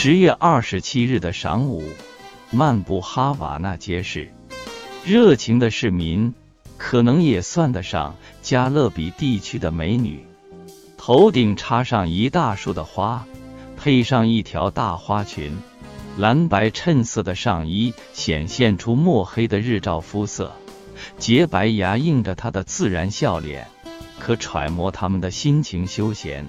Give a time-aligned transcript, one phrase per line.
[0.00, 1.82] 十月二十七日的晌午，
[2.52, 4.32] 漫步哈瓦那街市，
[5.04, 6.32] 热情的市民
[6.76, 10.24] 可能也算得上加勒比地区的美女。
[10.96, 13.26] 头顶插上一大束的花，
[13.76, 15.58] 配上一条大花裙，
[16.16, 20.52] 蓝白衬色的上衣显现出墨黑的日照肤色，
[21.18, 23.66] 洁白牙映着她的自然笑脸，
[24.20, 26.48] 可揣摩他们的心情休闲、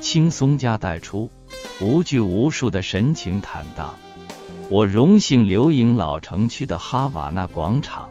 [0.00, 1.30] 轻松加带出、
[1.80, 3.94] 无拘无束的神情坦荡。
[4.68, 8.08] 我荣幸留影老城区的哈瓦那广场，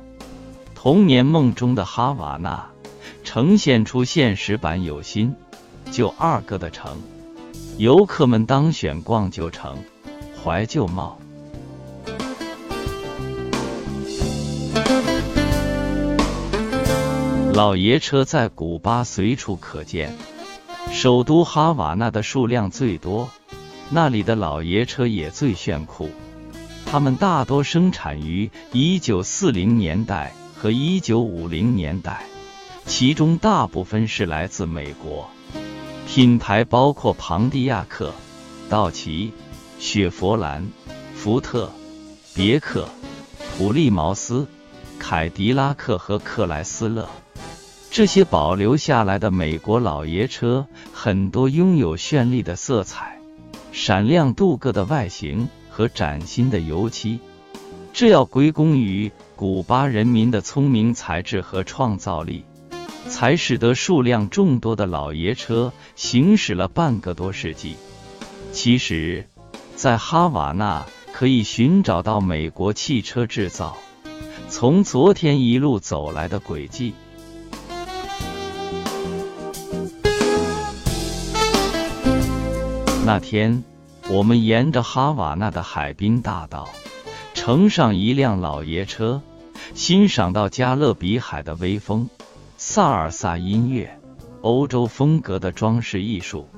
[0.74, 2.66] 童年梦中的哈瓦那，
[3.24, 5.36] 呈现出现实版有心。
[5.92, 6.98] 就二哥的城，
[7.78, 9.78] 游客们当选逛旧城、
[10.44, 11.18] 怀旧帽。
[17.54, 20.14] 老爷车在古巴随处可见，
[20.92, 23.30] 首都哈瓦那的数量最多，
[23.90, 26.10] 那里的老爷车也最炫酷。
[26.86, 32.26] 它们大多生产于1940年代和1950年代，
[32.86, 35.30] 其中大部分是来自美国。
[36.08, 38.14] 品牌包括庞蒂亚克、
[38.70, 39.34] 道奇、
[39.80, 40.68] 雪佛兰、
[41.16, 41.72] 福特、
[42.34, 42.88] 别克、
[43.58, 44.48] 普利茅斯、
[45.00, 47.10] 凯迪拉克和克莱斯勒。
[47.90, 53.20] 这些保留下来的美国老爷车，很多拥有绚丽的色彩、
[53.78, 57.20] 闪亮镀铬的外形和崭新的油漆。
[57.92, 62.46] 这要归功于古巴人民的聪明才智和创造力。
[63.10, 67.76] 才使得数量众多的老爷车行驶了半个多世纪。
[68.54, 69.28] 其实，
[69.76, 73.78] 在哈瓦那可以寻找到美国汽车制造
[74.50, 76.94] 从昨天一路走来的轨迹。
[83.06, 83.64] 那天，
[84.10, 86.68] 我们沿着哈瓦那的海滨大道，
[87.36, 89.22] 乘上一辆老爷车，
[89.76, 92.10] 欣赏到加勒比海的微风。
[92.58, 94.00] 萨尔萨音乐，
[94.42, 96.50] 欧洲风格的装饰艺术，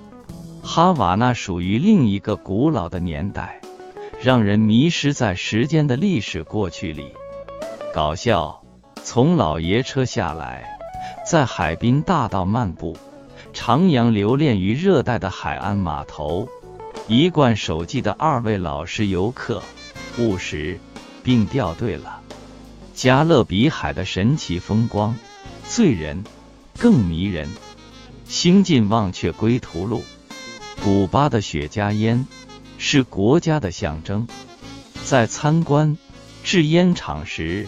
[0.63, 3.59] 哈瓦那属于另一个古老的年代，
[4.21, 7.11] 让人迷失在时间的历史过去里。
[7.93, 8.63] 搞笑，
[9.03, 10.79] 从老爷车下来，
[11.29, 12.95] 在海滨大道漫步，
[13.57, 16.47] 徜徉留恋于热带的海岸码头，
[17.07, 19.63] 一贯守纪的二位老实游客，
[20.19, 20.79] 务实
[21.23, 22.21] 并掉队了。
[22.93, 25.17] 加勒比海的神奇风光。
[25.67, 26.23] 醉人，
[26.77, 27.49] 更迷人。
[28.25, 30.03] 兴尽忘却归途路。
[30.83, 32.27] 古巴的雪茄烟
[32.77, 34.27] 是国家的象征。
[35.03, 35.97] 在参观
[36.43, 37.67] 制烟厂时，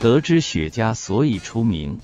[0.00, 2.00] 得知雪茄所以出名，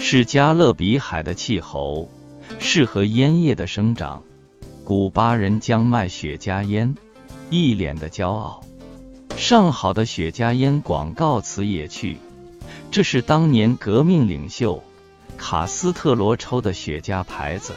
[0.00, 2.10] 是加勒比海的气候
[2.58, 4.22] 适合烟叶的生长。
[4.84, 6.94] 古巴人将卖雪茄烟，
[7.50, 8.64] 一脸的骄傲。
[9.36, 12.16] 上好的雪茄烟广告词也去。
[12.90, 14.82] 这是当年革命领袖
[15.36, 17.74] 卡斯特罗抽的雪茄牌子，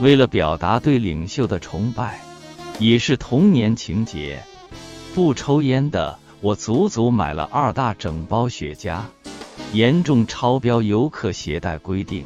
[0.00, 2.20] 为了表达对领袖的崇拜，
[2.78, 4.42] 也是童年情节。
[5.14, 9.02] 不抽烟的我足足买了二大整包雪茄，
[9.74, 12.24] 严重超标游客携带规定。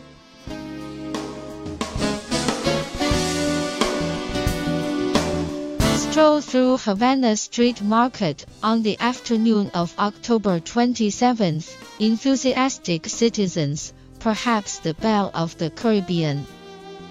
[6.16, 11.76] Stroll through Havana Street Market on the afternoon of October 27th.
[11.98, 16.46] Enthusiastic citizens, perhaps the belle of the Caribbean.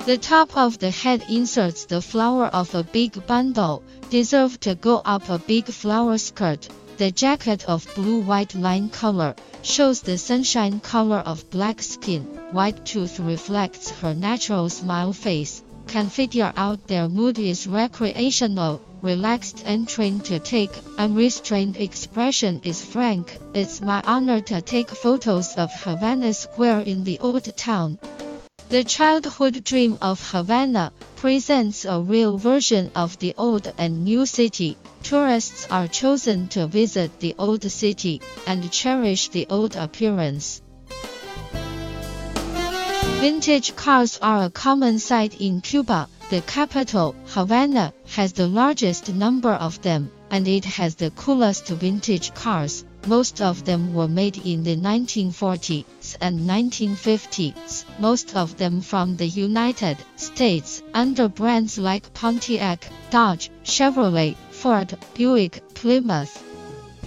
[0.08, 5.04] The top of the head inserts the flower of a big bundle, deserve to go
[5.06, 6.68] up a big flower skirt.
[6.98, 12.24] The jacket of blue-white line color shows the sunshine color of black skin.
[12.52, 15.62] White tooth reflects her natural smile face.
[15.86, 20.72] Can figure out their mood is recreational, relaxed and trained to take.
[20.98, 23.38] Unrestrained expression is frank.
[23.54, 28.00] It's my honor to take photos of Havana Square in the old town.
[28.70, 34.76] The childhood dream of Havana presents a real version of the old and new city.
[35.04, 40.64] Tourists are chosen to visit the old city and cherish the old appearance.
[43.22, 46.10] Vintage cars are a common sight in Cuba.
[46.28, 52.34] The capital, Havana, has the largest number of them, and it has the coolest vintage
[52.34, 52.84] cars.
[53.06, 59.28] Most of them were made in the 1940s and 1950s, most of them from the
[59.28, 66.44] United States, under brands like Pontiac, Dodge, Chevrolet, Ford, Buick, Plymouth,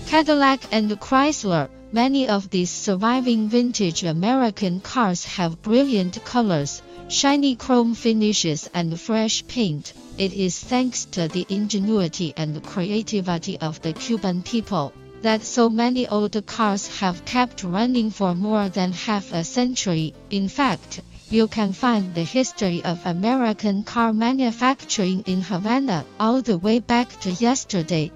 [0.07, 1.69] Cadillac and Chrysler.
[1.91, 9.47] Many of these surviving vintage American cars have brilliant colors, shiny chrome finishes and fresh
[9.49, 9.95] paint.
[10.19, 16.07] It is thanks to the ingenuity and creativity of the Cuban people that so many
[16.07, 20.15] old cars have kept running for more than half a century.
[20.31, 21.01] In fact,
[21.31, 27.21] you can find the history of American car manufacturing in Havana all the way back
[27.21, 28.13] to yesterday.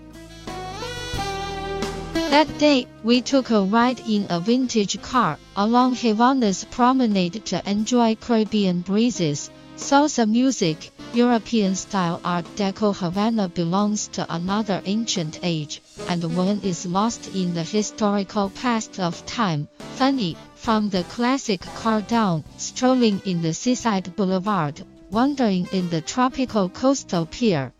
[2.33, 8.15] That day, we took a ride in a vintage car along Havana's promenade to enjoy
[8.15, 16.25] Caribbean breezes, salsa music, European style Art Deco Havana belongs to another ancient age, and
[16.35, 19.69] one is lost in the historical past of time.
[19.97, 26.71] Funny, from the classic car down, strolling in the seaside boulevard, wandering in the tropical
[26.71, 27.75] coastal pier.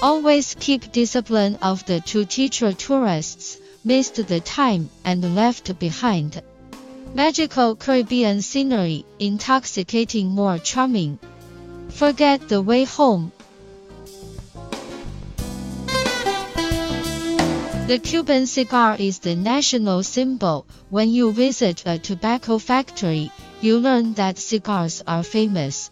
[0.00, 6.42] Always keep discipline of the two teacher tourists, missed the time and left behind.
[7.14, 11.18] Magical Caribbean scenery, intoxicating more charming.
[11.88, 13.32] Forget the way home.
[17.88, 20.64] The Cuban cigar is the national symbol.
[20.90, 25.90] When you visit a tobacco factory, you learn that cigars are famous.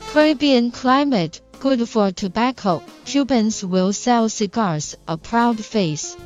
[0.00, 2.82] Caribbean climate, good for tobacco.
[3.04, 6.16] Cubans will sell cigars, a proud face.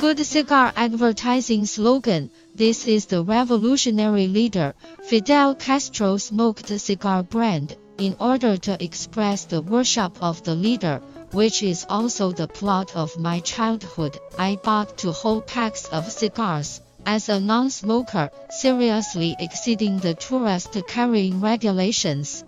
[0.00, 2.30] Good cigar advertising slogan.
[2.54, 4.74] This is the revolutionary leader.
[5.04, 11.02] Fidel Castro smoked cigar brand in order to express the worship of the leader,
[11.32, 14.18] which is also the plot of my childhood.
[14.38, 16.80] I bought two whole packs of cigars.
[17.04, 22.42] As a non-smoker, seriously exceeding the tourist carrying regulations.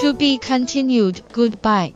[0.00, 1.22] To be continued.
[1.30, 1.94] Goodbye.